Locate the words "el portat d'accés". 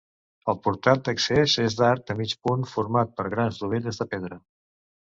0.53-1.53